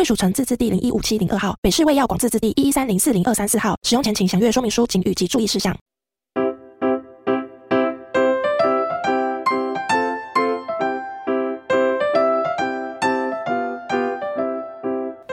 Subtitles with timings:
[0.00, 3.76] 卫署城自治地零一五七零二号，北市卫药广自治地一一三零四零二三四号。
[3.82, 5.76] 使用前请详阅说明书、警语及注意事项。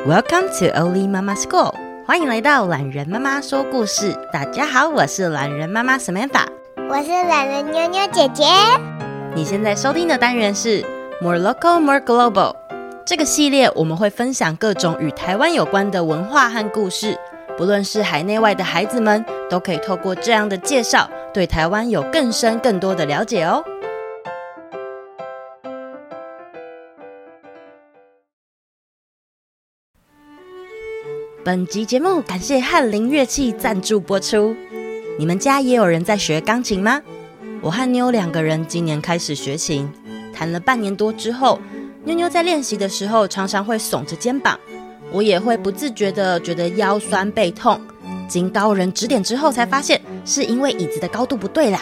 [0.06, 1.74] Welcome to Oli Mama School，
[2.06, 4.14] 欢迎来到懒人妈妈说故事。
[4.34, 6.46] 大家好，我是懒人妈妈 Samantha，
[6.90, 8.44] 我是懒人妞妞姐姐。
[9.34, 10.86] 你现在收听的单元是
[11.22, 12.67] More Local, More Global。
[13.08, 17.18] 这个系列我们会分享各种与台湾有关的文化和故事，
[17.58, 23.64] 不论是海内外的孩子们，都可以透过这样的介绍，对台湾有更深更多的了解哦。
[31.46, 34.54] 本集节目感谢翰林乐器赞助播出。
[35.18, 37.02] 你们家也有人在学钢琴吗？
[37.62, 39.90] 我和妞两个人今年开始学琴，
[40.36, 41.58] 弹了半年多之后。
[42.08, 44.58] 妞妞在练习的时候，常常会耸着肩膀，
[45.12, 47.82] 我也会不自觉地觉得腰酸背痛。
[48.30, 51.82] 经高人指点之后，才发现是因为椅子的高度不对啦。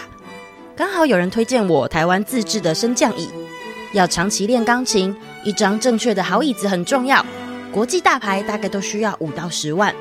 [0.76, 3.30] 刚好有人推荐我台湾自制的升降椅。
[3.94, 7.23] 要长期练钢琴，一张正确的好椅子很重要。
[7.72, 9.94] 国际大牌大概都需要五到十万。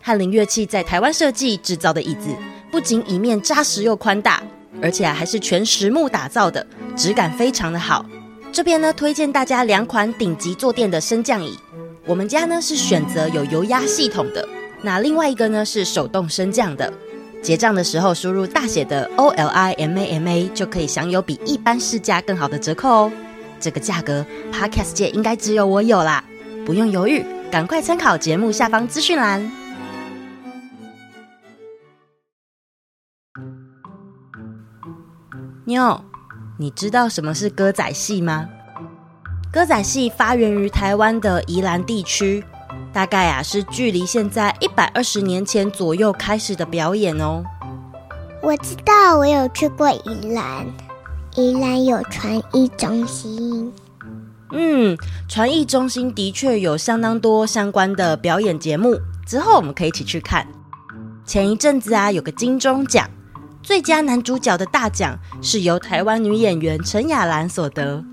[0.00, 2.30] 翰林乐器在台湾设计制造的椅子，
[2.70, 4.42] 不仅椅面扎实又宽大，
[4.80, 6.66] 而且还是全实木打造的，
[6.96, 8.06] 质感非常的好。
[8.56, 11.58] 这边呢，推荐大家两款顶级坐垫的升降椅。
[12.06, 14.48] 我们家呢是选择有油压系统的，
[14.80, 16.90] 那另外一个呢是手动升降的。
[17.42, 23.12] 结账的时候输入大写的 O L I M A M A 就可以享有比一般市价更好的折扣哦。
[23.60, 26.24] 这个价格，Podcast 界应该只有我有啦，
[26.64, 29.52] 不用犹豫，赶快参考节目下方资讯栏。
[35.66, 36.02] 妞。
[36.58, 38.48] 你知道什么是歌仔戏吗？
[39.52, 42.42] 歌仔戏发源于台湾的宜兰地区，
[42.94, 47.44] 大概啊是距离现在一百二十年前左右开始的表演哦。
[48.42, 50.66] 我知道，我有去过宜兰，
[51.34, 53.70] 宜兰有传艺中心。
[54.52, 54.96] 嗯，
[55.28, 60.46] 传艺中心的确有相当多相关的表演节目，之后我们可以一起去看。
[61.26, 63.06] 前一阵子啊，有个金钟奖。
[63.66, 68.04] 最佳男主角的大奖是由台湾女演员陈雅兰所得，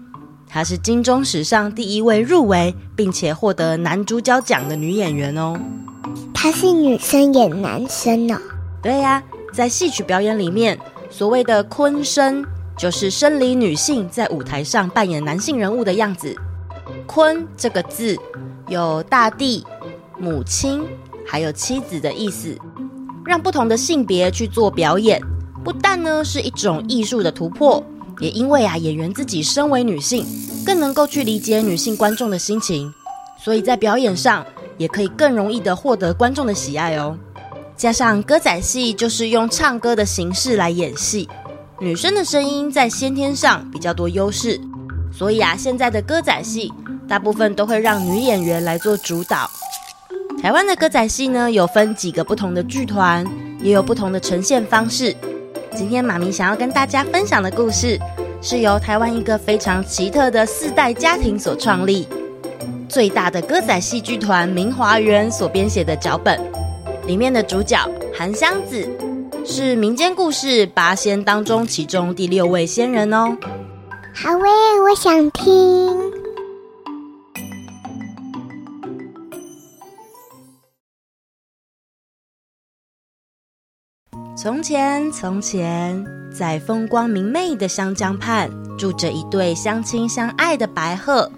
[0.49, 5.55] 她是金钟史上第一位入围并且获得男主角奖的女演员哦。
[6.33, 8.41] 她是女生演男生哦？
[8.81, 10.75] 对呀，在戏曲表演里面，
[11.11, 12.43] 所谓的坤生
[12.75, 16.35] 就是生理女性在舞台上扮演男性人物的样子。
[17.05, 18.17] 坤这个字
[18.69, 19.63] 有大地、
[20.17, 20.81] 母亲
[21.27, 22.57] 还有妻子的意思，
[23.23, 25.21] 让不同的性别去做表演。
[25.63, 27.83] 不但呢是一种艺术的突破，
[28.19, 30.25] 也因为啊演员自己身为女性，
[30.65, 32.93] 更能够去理解女性观众的心情，
[33.41, 34.45] 所以在表演上
[34.77, 37.17] 也可以更容易的获得观众的喜爱哦。
[37.77, 41.27] 加上歌仔戏就是用唱歌的形式来演戏，
[41.79, 44.59] 女生的声音在先天上比较多优势，
[45.11, 46.71] 所以啊现在的歌仔戏
[47.07, 49.49] 大部分都会让女演员来做主导。
[50.41, 53.25] 台湾的歌仔戏呢有分几个不同的剧团，
[53.61, 55.15] 也有不同的呈现方式。
[55.75, 57.99] 今天妈咪想要跟大家分享的故事，
[58.41, 62.07] 是由台湾一个非常奇特的四代家庭所创立，
[62.87, 66.39] 最大的歌仔戏剧团明华园所编写的脚本。
[67.07, 67.77] 里面的主角
[68.15, 68.87] 韩湘子
[69.43, 73.35] 是民间故事八仙当中其中第六位仙人哦。
[74.13, 74.49] 好喂，
[74.81, 76.12] 我想听。
[84.43, 91.31] 从前，从前，在风光明媚的湘江畔，住着一对相亲相爱的白鹤。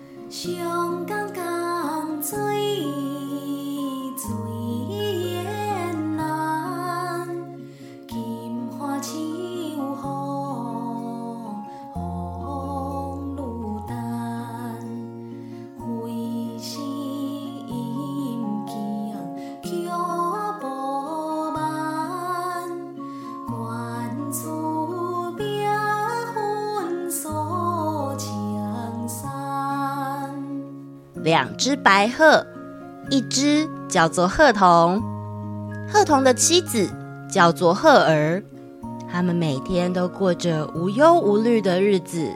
[31.26, 32.46] 两只白鹤，
[33.10, 35.02] 一只叫做鹤童，
[35.92, 36.88] 鹤童的妻子
[37.28, 38.44] 叫做鹤儿。
[39.12, 42.30] 他们每天都过着无忧无虑的日子。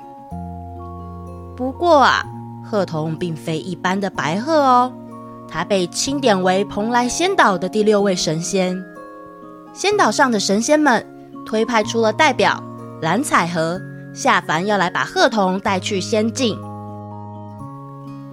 [1.56, 2.25] 不过啊，
[2.65, 4.91] 鹤童并非一般的白鹤哦，
[5.47, 8.83] 他被钦点为蓬莱仙岛的第六位神仙。
[9.71, 11.06] 仙岛上的神仙们
[11.45, 12.63] 推派出了代表
[13.03, 13.80] 蓝采和
[14.15, 16.59] 下凡，要来把鹤童带去仙境。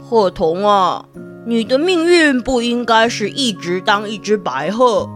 [0.08, 1.04] 鹤童啊，
[1.44, 5.08] 你的命运不应该是一直当一只白鹤，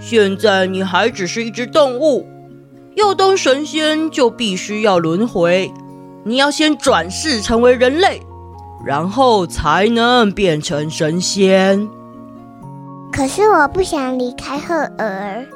[0.00, 2.26] 现在你还只是一只动物。
[2.96, 5.72] 要当神仙，就必须要轮回。
[6.24, 8.20] 你要先转世成为人类，
[8.84, 11.88] 然后才能变成神仙。
[13.12, 15.46] 可是我不想离开鹤儿。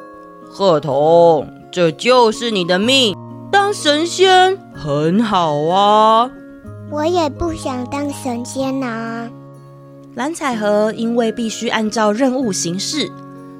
[0.48, 3.16] 鹤童，这就是你的命。
[3.50, 6.30] 当神仙很好啊。
[6.90, 9.30] 我也不想当神仙啊。
[10.16, 13.10] 蓝采和因为必须按照任务行事。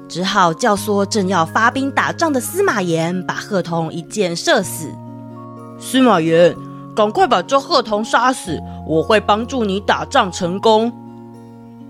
[0.09, 4.89] 只好教唆正要发兵打仗的司马炎，把鹤童一箭射死。
[5.79, 6.53] 司马炎，
[6.93, 10.91] 赶快把这鹤童杀死，我会帮助你打仗成功。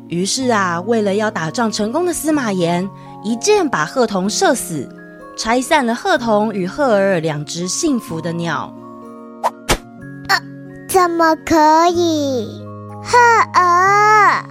[0.08, 2.88] 于是啊，为了要打仗成功的司马炎，
[3.24, 4.88] 一箭把鹤童射死，
[5.36, 8.72] 拆散了鹤童与鹤儿两只幸福的鸟。
[10.92, 12.62] 啊，怎么可以？
[13.02, 13.18] 鹤
[13.54, 14.46] 儿。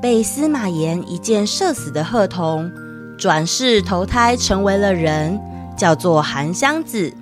[0.00, 2.70] 被司马炎一箭射死的鹤童，
[3.18, 5.40] 转世投胎成为了人，
[5.76, 7.12] 叫做韩湘子。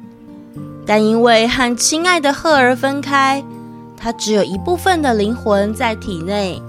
[0.87, 3.43] 但因为和亲爱的鹤儿分开，
[3.97, 6.61] 他只有一部分的灵魂在体内，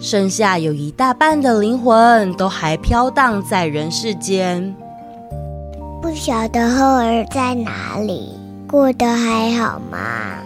[0.00, 4.74] 剩下有一大半的灵魂都还飘荡在人世间。
[6.00, 8.32] 不晓得鹤儿在哪里，
[8.72, 10.38] 过得还好吗？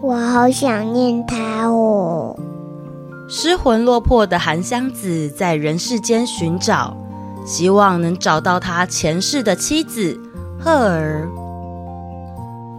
[0.00, 2.36] 我好想念他哦。
[3.28, 6.96] 失魂落魄的韩湘子在人世间寻找，
[7.46, 10.20] 希望能找到他前世的妻子
[10.58, 11.28] 鹤儿。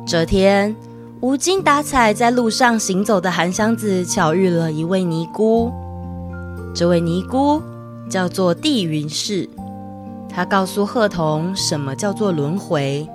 [0.06, 0.76] 这天，
[1.22, 5.72] 无精打采在路上行走的韩湘子巧遇了一位尼姑。
[6.76, 7.62] 这位尼姑
[8.10, 9.50] 叫做地云氏，
[10.28, 13.08] 她告诉鹤童什么叫做轮回，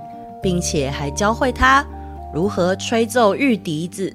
[0.44, 1.82] 并且还教会他
[2.30, 4.14] 如何吹奏玉笛子。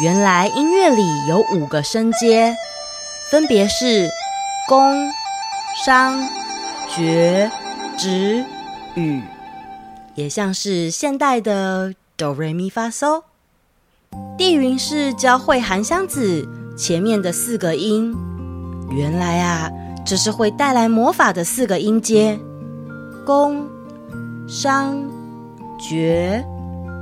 [0.00, 2.54] 原来音乐里有五个声阶，
[3.28, 4.08] 分别是
[4.68, 5.10] 宫、
[5.84, 6.20] 商、
[6.96, 7.50] 角、
[7.98, 8.44] 徵、
[8.94, 9.20] 羽，
[10.14, 13.24] 也像是现代的哆瑞咪发嗦。
[14.38, 18.14] 帝云是教会韩湘子前面的四个音，
[18.90, 19.70] 原来啊，
[20.04, 22.38] 这是会带来魔法的四个音阶：
[23.24, 23.66] 宫、
[24.46, 25.02] 商、
[25.78, 26.44] 角、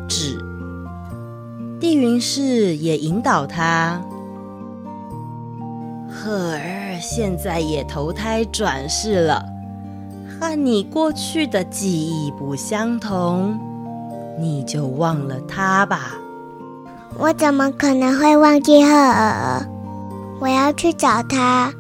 [0.08, 0.38] 徵。
[1.80, 4.00] 地云氏也引导他，
[6.08, 9.44] 鹤儿现在也投胎转世了，
[10.38, 13.58] 和你过去的记忆不相同，
[14.38, 16.14] 你就忘了他吧。
[17.18, 19.66] 我怎么可能会忘记鹤儿？
[20.38, 21.72] 我要去找他。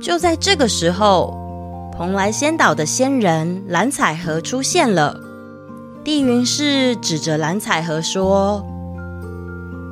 [0.00, 1.34] 就在这个时候，
[1.96, 5.18] 蓬莱仙岛的仙人蓝采和出现了。
[6.04, 8.64] 地云氏指着蓝采和说。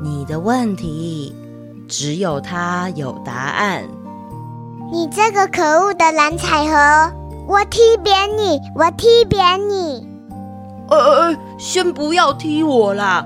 [0.03, 1.33] 你的问题
[1.87, 3.85] 只有他有答案。
[4.91, 7.13] 你这个可恶的蓝采和，
[7.47, 8.61] 我踢扁你！
[8.75, 10.07] 我踢扁你！
[10.91, 13.25] 呃，先不要踢我啦，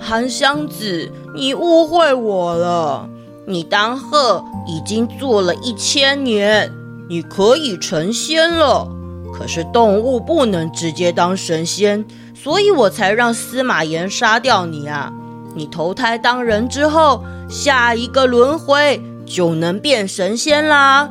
[0.00, 3.06] 韩湘子，你误会我了。
[3.46, 6.70] 你当鹤已经做了一千年，
[7.08, 8.88] 你可以成仙了。
[9.32, 12.04] 可是动物不能直接当神仙，
[12.34, 15.12] 所以我才让司马炎杀掉你啊。
[15.54, 21.10] 你投胎当人之后，下一个轮回就能变神仙啦。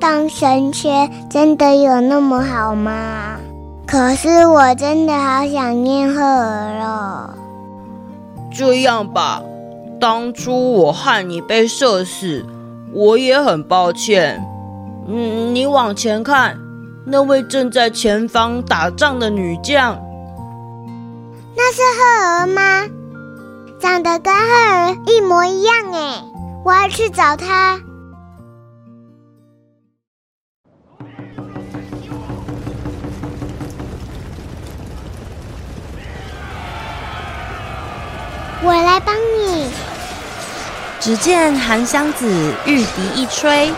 [0.00, 3.36] 当神仙真的有那么好吗？
[3.86, 7.30] 可是我真的好想念鹤儿哦。
[8.52, 9.42] 这样吧，
[10.02, 12.44] 当初我害你被射死，
[12.92, 14.44] 我也很抱歉。
[15.06, 16.58] 嗯，你往前看，
[17.06, 19.96] 那位正在前方打仗的女将，
[21.56, 22.84] 那是鹤儿吗？
[23.78, 26.24] 长得跟赫儿一模一样哎！
[26.64, 27.80] 我要去找他。
[38.64, 39.91] 我来帮你。
[41.04, 43.72] 只见韩湘子玉笛一吹。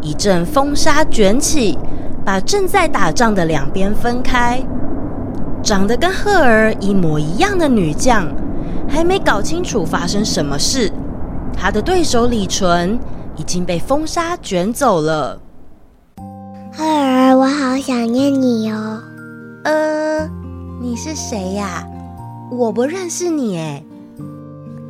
[0.00, 1.76] 一阵风沙卷起
[2.24, 4.58] 把正在打仗的两边分开。
[5.62, 8.26] 长得跟鹤儿一模一样的女将
[8.88, 10.90] 还没搞清楚发生什么事
[11.64, 13.00] 她的对手李纯
[13.38, 15.40] 已经被风沙卷走了。
[16.70, 19.02] 赫儿，我好想念你哦。
[19.64, 20.28] 呃，
[20.78, 21.82] 你是谁呀？
[22.52, 23.82] 我不认识你哎。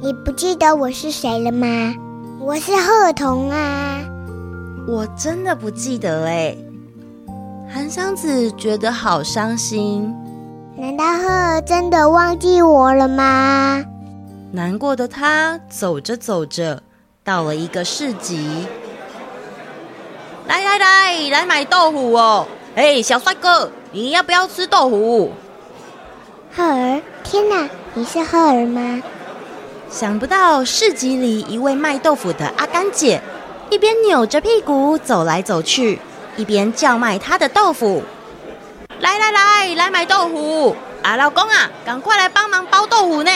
[0.02, 1.94] 你不记得我是谁了吗？
[2.40, 4.00] 我是贺童啊。
[4.88, 6.56] 我真的不记得哎。
[7.72, 10.12] 韩湘子觉得好伤心。
[10.76, 13.84] 难道赫儿真的忘记我了吗？
[14.54, 16.80] 难过的他走着走着，
[17.24, 18.68] 到了一个市集。
[20.46, 22.46] 来来来，来买豆腐哦！
[22.76, 25.32] 哎，小帅哥，你要不要吃豆腐？
[26.54, 29.02] 赫儿，天哪，你是赫儿吗？
[29.90, 33.20] 想不到市集里一位卖豆腐的阿甘姐，
[33.70, 35.98] 一边扭着屁股走来走去，
[36.36, 38.04] 一边叫卖她的豆腐。
[39.00, 41.16] 来来来，来买豆腐啊！
[41.16, 43.32] 老公啊，赶快来帮忙包豆腐呢！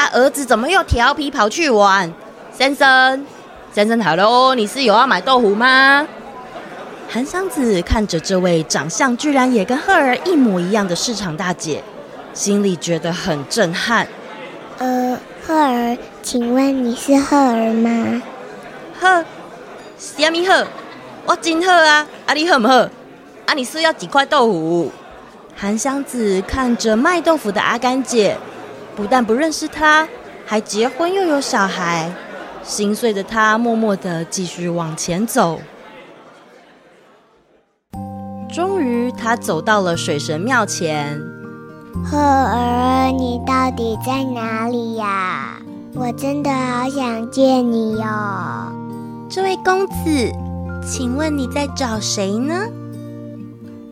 [0.00, 2.10] 啊，儿子怎么又调皮跑去玩？
[2.56, 3.26] 先生，
[3.70, 6.08] 先生好喽，你是有要买豆腐吗？
[7.06, 11.84] 韩湘子看着这位长相居然也跟赫儿一模一样的市场大姐，
[12.32, 14.08] 心里觉得很震撼。
[14.78, 18.22] 呃，赫儿，请问你是赫儿吗？
[18.98, 19.22] 赫，
[19.98, 20.66] 虾米赫？
[21.26, 22.06] 我真赫啊！
[22.24, 22.90] 啊，你赫不赫？
[23.44, 23.52] 啊！
[23.52, 24.90] 你是要几块豆腐？
[25.54, 28.34] 韩湘子看着卖豆腐的阿甘姐，
[28.96, 30.06] 不但不认识他，
[30.44, 32.12] 还结婚又有小孩，
[32.62, 35.60] 心碎的他默默的继续往前走。
[38.52, 41.20] 终于，他走到了水神庙前。
[42.04, 45.60] 赫儿，你到底在哪里呀？
[45.94, 48.72] 我真的好想见你哟。
[49.28, 50.32] 这位公子，
[50.86, 52.54] 请问你在找谁呢？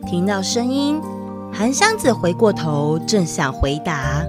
[0.07, 1.01] 听到声音，
[1.53, 4.23] 韩湘子回过头，正想回答，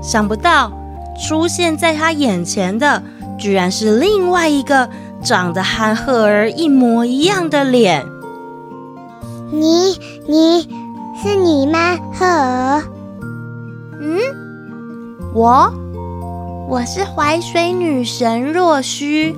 [0.00, 0.72] 想不到
[1.20, 3.02] 出现在他眼前的，
[3.38, 4.88] 居然是另外一个
[5.22, 8.06] 长得和赫儿一模一样的脸。
[9.50, 10.62] 你，你
[11.22, 12.82] 是你吗，赫儿？
[14.00, 14.18] 嗯，
[15.34, 15.72] 我，
[16.68, 19.36] 我是淮水女神若虚。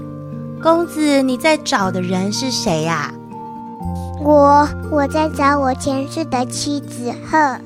[0.63, 3.15] 公子，你在找的人是谁呀？
[4.23, 7.61] 我我在找我前世的妻子赫儿。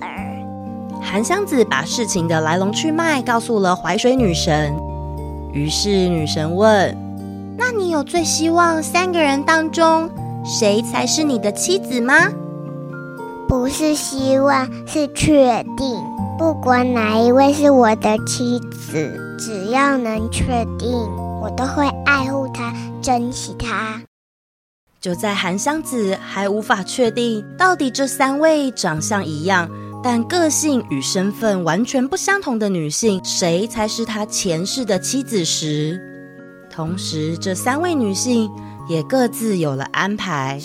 [1.05, 4.75] 韩湘子把事情的来龙去脉告诉了淮水女神。
[5.53, 6.97] 于是女神问
[7.57, 10.11] ：“那你有最希望三个人当中
[10.45, 12.15] 谁才是你的妻子吗？”
[13.47, 16.03] 不是希望，是确定。
[16.37, 20.91] 不管哪一位是我的妻子，只要能确定，
[21.41, 24.03] 我都会爱护她，珍惜她。
[25.01, 29.69] 就在韩湘子还无法确定到底这三位长相一样，
[30.05, 35.99] 但个性与身份完全不相同的女性，谁才是他前世的妻子时，
[36.71, 38.51] 同时这三位女性
[38.87, 40.61] 也各自有了安排。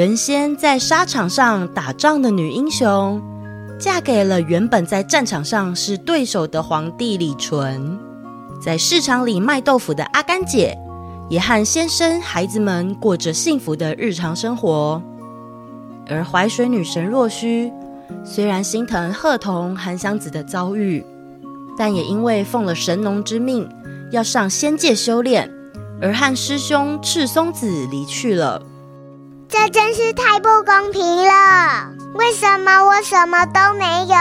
[0.00, 3.20] 原先在沙场上打仗的女英雄，
[3.78, 7.98] 嫁给了原本在战场上是对手的皇帝李纯。
[8.62, 10.74] 在市场里卖豆腐的阿甘姐，
[11.28, 15.02] 也和先生、孩子们过着幸福的日常生活。
[16.08, 17.70] 而淮水女神若虚，
[18.24, 21.04] 虽然心疼贺童、韩湘子的遭遇，
[21.76, 23.68] 但也因为奉了神农之命，
[24.10, 25.52] 要上仙界修炼，
[26.00, 28.62] 而和师兄赤松子离去了。
[29.50, 31.90] 这真是太不公平了！
[32.14, 34.14] 为什么我什么都没有？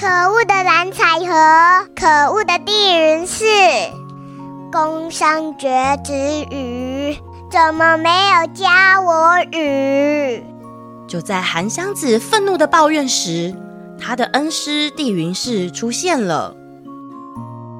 [0.00, 3.44] 可恶的蓝采和，可恶的地云氏，
[4.72, 5.68] 宫商角
[6.02, 7.18] 徵羽，
[7.50, 10.42] 怎么没有加我羽？
[11.06, 13.54] 就在韩湘子愤怒的抱怨时，
[14.00, 16.56] 他的恩师地云氏出现了。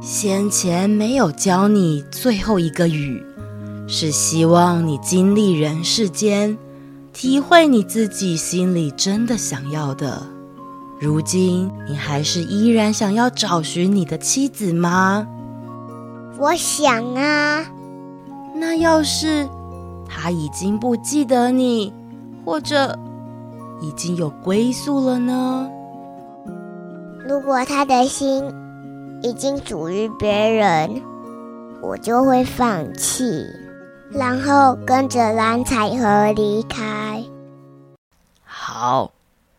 [0.02, 3.24] 先前没有教你最后一个羽。
[3.86, 6.56] 是希望你经历人世间，
[7.12, 10.22] 体会你自己心里真的想要的。
[10.98, 15.26] 如今，你还是依然想要找寻你的妻子吗？
[16.38, 17.64] 我想啊。
[18.56, 19.46] 那要是
[20.08, 21.92] 他已经不记得你，
[22.44, 22.98] 或者
[23.82, 25.68] 已经有归宿了呢？
[27.28, 28.44] 如果他的心
[29.22, 31.02] 已经属于别人，
[31.82, 33.44] 我就会放弃，
[34.14, 37.24] 然后跟着蓝彩盒离开。
[38.44, 39.12] 好，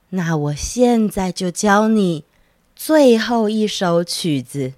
[0.09, 2.23] 那我现在就教你
[2.75, 4.73] 最后一首曲子。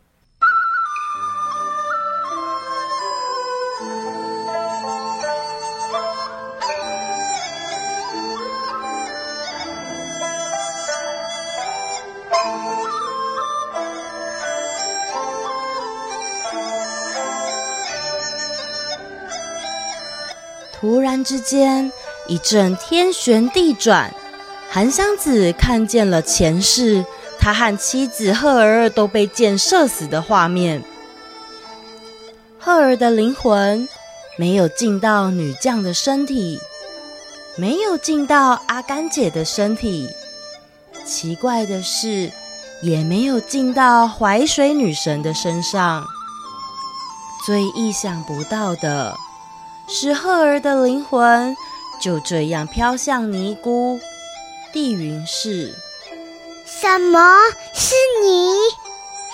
[21.28, 21.92] 之间，
[22.30, 24.14] 一阵天旋地转，
[24.70, 27.04] 韩湘子看见了前世
[27.38, 30.82] 他和妻子赫儿都被箭射死的画面。
[32.58, 33.90] 赫儿的灵魂
[34.38, 36.58] 没有进到女将的身体，
[37.58, 40.08] 没有进到阿甘姐的身体，
[41.06, 42.32] 奇怪的是，
[42.82, 46.06] 也没有进到淮水女神的身上。
[47.46, 49.14] 最意想不到的。
[49.90, 51.56] 是赫儿的灵魂
[52.02, 54.00] 就这样飘向尼姑
[54.74, 55.74] 地云氏。
[56.66, 57.20] 什么？
[57.74, 58.52] 是你？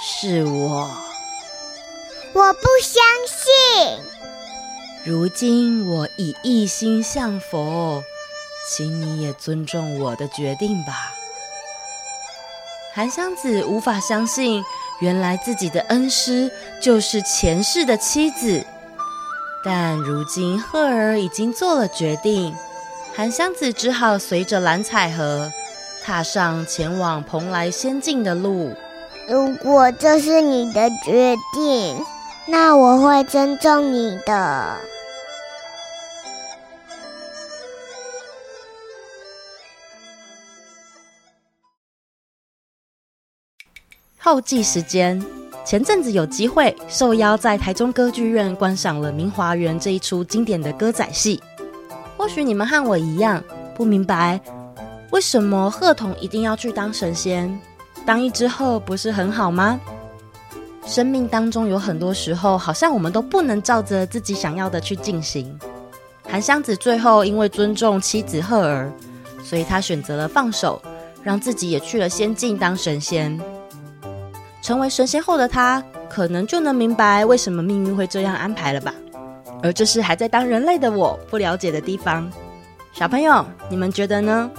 [0.02, 0.90] 是我。
[2.34, 4.04] 我不相信。
[5.04, 8.04] 如今我已一心向佛，
[8.70, 11.12] 请你也尊重我的决定吧。
[12.94, 14.64] 韩湘子无法相信，
[15.02, 18.66] 原来自己的恩师就是前世的妻子。
[19.66, 22.54] 但如今赫儿已经做了决定，
[23.16, 25.50] 韩湘子只好随着蓝采和
[26.04, 28.76] 踏上前往蓬莱仙境的路。
[29.30, 32.04] 如果这是你的决定，
[32.46, 34.78] 那我会尊重你的。
[44.20, 45.43] 后记时间。
[45.66, 51.42] 前阵子有机会受邀在台中歌剧院观赏了《明华园》这一出经典的歌仔戏。
[52.18, 53.42] 或许你们和我一样
[53.74, 54.40] 不明白，
[55.12, 57.60] 为什么鹤童一定要去当神仙？
[58.06, 59.80] 当一只鹤不是很好吗？
[60.86, 65.58] 生命当中有很多时候，好像我们都不能照着自己想要的去进行。
[66.28, 68.92] 韩湘子最后因为尊重妻子赫儿，
[69.42, 70.82] 所以他选择了放手，
[71.24, 73.40] 让自己也去了仙境当神仙。
[74.64, 78.94] 成为神仙后的他，可能就能明白为什么命运会这样安排了吧？
[79.62, 82.32] 而这是还在当人类的我不了解的地方。
[82.94, 84.50] 小朋友，你们觉得呢？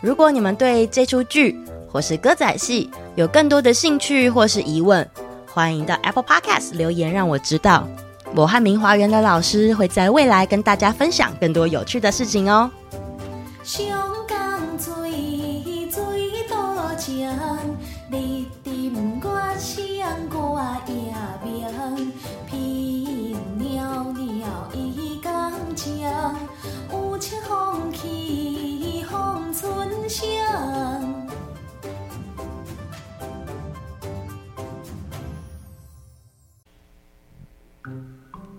[0.00, 1.58] 如果你们对这出剧
[1.90, 5.04] 或是歌仔戏有更多的兴趣或是疑问，
[5.52, 7.88] 欢迎到 Apple Podcast 留言让我知道。
[8.36, 12.70] 我和明华园的老师会在未来跟大家分享更多有趣的事情哦。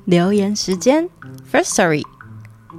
[0.05, 1.07] 留言时间
[1.51, 2.03] ，Firstory，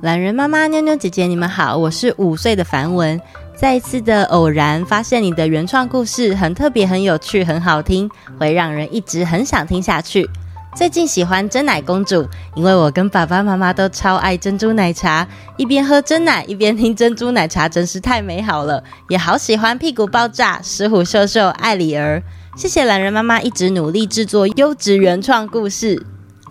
[0.02, 3.20] 懒人妈妈、妞妞姐姐，你们好，我是五岁的梵文。
[3.54, 10.28] 再一次的偶然发现你的原创故事很特别、很有趣、很好听，会让人一直很想听下去。
[10.76, 18.82] 最近喜欢珍奶公主，因为我跟爸爸妈妈都超爱珍珠奶茶，一边喝珍奶一边听珍珠奶茶，真是太美好了。
[19.08, 22.22] 也好喜欢屁股爆炸、石虎秀秀、爱里儿。
[22.56, 26.06] 谢谢懒人妈妈一直努力制作优质原创故事。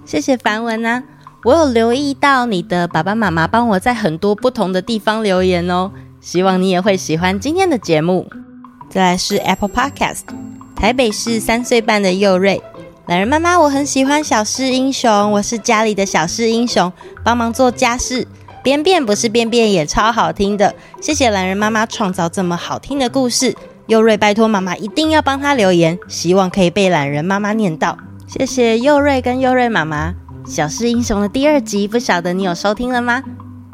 [0.05, 1.03] 谢谢梵文啊，
[1.45, 8.29] 我有留意到你的爸爸妈妈帮我在很多不同的地方留言哦，希望你也会喜欢今天的节目。
[8.89, 10.21] 再来是 Apple Podcast，
[10.75, 12.61] 台北市三岁半的佑瑞，
[13.09, 16.93] 懒人妈妈，我很喜欢小狮英雄，我是家里的小狮英雄，
[17.23, 18.27] 帮忙做家事，
[18.61, 23.55] 便便不是便便也超好听的，谢谢懒人妈妈创造这么好听的故事，
[23.87, 27.97] 佑瑞拜托妈妈一定要帮他留言，希望可以被懒人妈妈念到。
[28.27, 30.13] 谢谢佑瑞跟佑瑞妈妈，
[30.45, 33.23] 小狮英雄的第二集，不晓得你有收听了吗？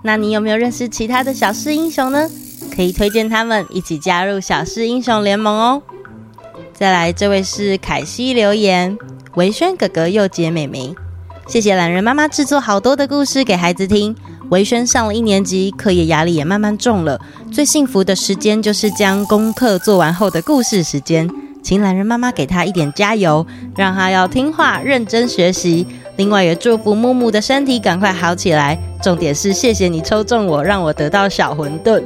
[0.02, 2.30] 那你有没有认识其他的小狮英雄呢？
[2.74, 5.82] 可以推荐他们一起加入小狮英雄联盟哦。
[6.74, 8.98] 再来，这位是凯西留言，
[9.36, 10.96] 维轩哥哥又接妹妹，
[11.46, 14.16] 谢谢懒人妈妈制作好多的故事给孩子听。
[14.50, 17.20] 维轩上了一年级，课业压力也慢慢重了，
[17.52, 21.30] 最幸福的时间就是将功课做完后的故事时间。
[21.62, 23.46] 请懒人妈妈给他一点加油，
[23.76, 25.86] 让他要听话、认真学习。
[26.16, 28.80] 另外也祝福木木的身体赶快好起来。
[29.02, 32.02] 重点是谢谢你抽中我，让我得到小馄饨。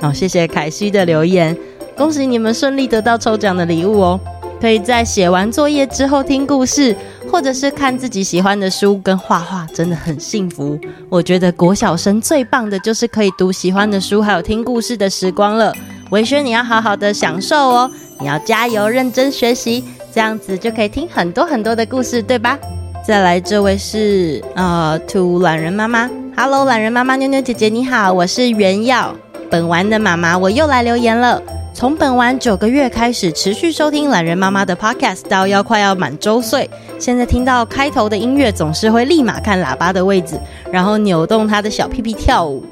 [0.00, 1.56] 好、哦，谢谢凯西的留言，
[1.96, 4.20] 恭喜你们顺利得到抽奖的礼物哦。
[4.60, 6.96] 可以在写完作业之后听故事，
[7.30, 10.78] 或者是看自己喜欢的书跟画画，真的很幸福。
[11.08, 15.72] 我觉得国小生最棒的就是可以读喜欢的书，还有听故事的时光了。
[16.10, 17.90] 维轩，你要好好的享受哦，
[18.20, 22.58] 你要加油，认真学习，这样子就可以听很多很多的故事，对吧？
[23.06, 29.14] 再来，这位是呃，to 懒人妈妈，Hello，懒人妈妈妞妞姐姐你好，我是袁耀，
[29.50, 31.42] 本丸的妈妈，我又来留言了。
[31.74, 40.38] 从本丸九个月开始持续收听懒人妈妈的 podcast，到要快要满周岁，现在听到开头的音乐，总是会立马看喇叭的位置，
[40.70, 42.64] 然后扭动她的小屁屁跳舞。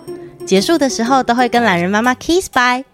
[0.46, 2.84] 结束的时候都会跟懒人妈妈 kiss bye。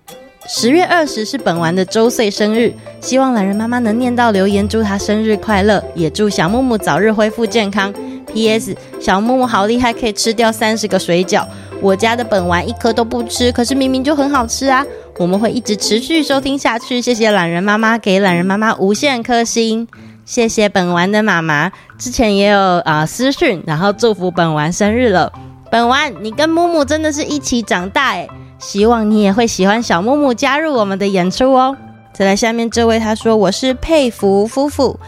[0.48, 7.92] 十月二十是本丸的周岁生日，希望懒人妈妈能念到留言，祝她生日快乐，也祝小木木早日恢复健康。
[8.32, 8.74] P.S.
[8.98, 11.46] 小木木好厉害，可以吃掉三十个水饺。
[11.80, 14.84] 我家的本丸一颗都不吃，可是明明就很好吃啊！
[15.18, 17.00] 我们会一直持续收听下去。
[17.00, 19.86] 谢谢懒人妈妈给懒人妈妈无限颗星，
[20.24, 25.32] 谢谢本丸的妈妈，之前也有啊、私讯，然后祝福本丸生日了。
[25.70, 28.28] 本丸，你跟木木真的是一起长大诶，
[28.58, 31.76] 希望你也会喜欢小木木加入我们的演出哦。
[32.14, 34.98] 再来下面这位，他说我是佩服夫妇。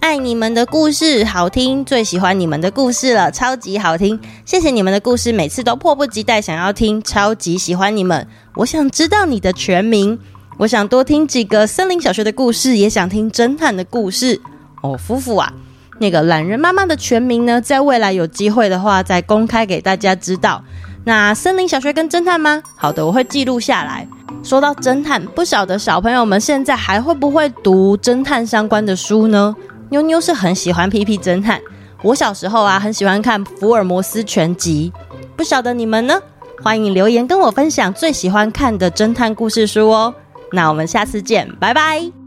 [0.00, 4.18] 爱你们的故事好听，最喜欢你们的故事了，超级好听！
[4.46, 8.26] 谢谢你们的故事，每次都迫不及待想要听，超级喜欢你们。
[8.56, 10.18] 我想知道你的全名，
[10.56, 14.40] 我想多听几个森林小学的故事，也想听侦探的故事。
[14.82, 15.52] 哦，夫妇啊，
[15.98, 20.64] 那个懒人妈妈的全名呢，在未来有机会的话再公开给大家知道。
[21.04, 22.62] 那森林小学跟侦探吗？
[22.74, 24.08] 好的，我会记录下来。
[24.42, 29.54] 说到侦探，不晓得小朋友们现在还会不会读侦探相关的书呢？
[29.90, 31.60] 妞妞是很喜欢屁屁侦探，
[32.02, 34.92] 我小时候啊很喜欢看福尔摩斯全集，
[35.36, 36.14] 不晓得你们呢？
[36.62, 40.14] 欢迎留言跟我分享最喜欢看的侦探故事书哦。
[40.52, 42.19] 那我们下次见，拜拜。